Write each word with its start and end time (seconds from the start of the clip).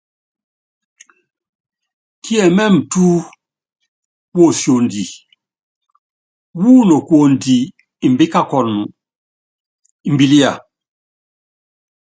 Kiɛmɛ́ɛmɛ 2.23 2.81
túú, 2.91 3.11
wosiondi, 4.35 5.03
wúnokuondi, 6.59 7.57
imbíkakunɔ, 8.05 8.73
imbilia. 10.07 10.51